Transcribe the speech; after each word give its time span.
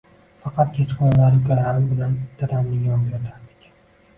Faqat 0.43 0.69
kechqurunlari 0.77 1.39
ukalarim 1.41 1.85
bilan 1.91 2.17
dadamning 2.41 2.81
yonida 2.89 3.21
yotardik. 3.21 3.71